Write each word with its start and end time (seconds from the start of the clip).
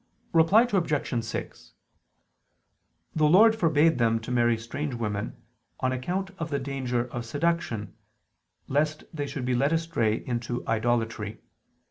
Reply 0.33 0.63
Obj. 0.63 1.23
6: 1.23 1.73
The 3.15 3.25
Lord 3.27 3.55
forbade 3.55 3.99
them 3.99 4.19
to 4.21 4.31
marry 4.31 4.57
strange 4.57 4.95
women 4.95 5.35
on 5.79 5.91
account 5.91 6.31
of 6.39 6.49
the 6.49 6.57
danger 6.57 7.05
of 7.13 7.23
seduction, 7.23 7.93
lest 8.67 9.03
they 9.13 9.27
should 9.27 9.45
be 9.45 9.53
led 9.53 9.71
astray 9.73 10.25
into 10.25 10.67
idolatry. 10.67 11.39